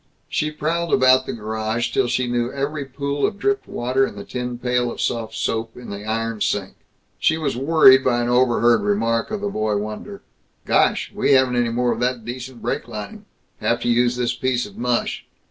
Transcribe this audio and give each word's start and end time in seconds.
She 0.27 0.49
prowled 0.49 0.91
about 0.91 1.27
the 1.27 1.33
garage 1.33 1.91
till 1.91 2.07
she 2.07 2.25
knew 2.25 2.51
every 2.51 2.85
pool 2.85 3.23
of 3.23 3.37
dripped 3.37 3.67
water 3.67 4.03
in 4.03 4.15
the 4.15 4.23
tin 4.23 4.57
pail 4.57 4.91
of 4.91 4.99
soft 4.99 5.35
soap 5.35 5.77
in 5.77 5.91
the 5.91 6.05
iron 6.05 6.41
sink. 6.41 6.73
She 7.19 7.37
was 7.37 7.55
worried 7.55 8.03
by 8.03 8.23
an 8.23 8.27
overheard 8.27 8.81
remark 8.81 9.29
of 9.29 9.41
the 9.41 9.49
boy 9.49 9.77
wonder, 9.77 10.23
"Gosh, 10.65 11.11
we 11.13 11.33
haven't 11.33 11.55
any 11.55 11.69
more 11.69 11.91
of 11.91 11.99
that 11.99 12.25
decent 12.25 12.63
brake 12.63 12.87
lining. 12.87 13.25
Have 13.59 13.79
to 13.81 13.89
use 13.89 14.15
this 14.15 14.33
piece 14.33 14.65
of 14.65 14.75
mush." 14.75 15.27